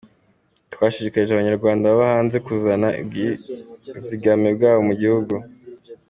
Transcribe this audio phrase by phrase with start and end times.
[0.73, 5.35] Twashishikarije Abanyarwanda baba hanze kuzana ubwizigame bwabo mugihugu.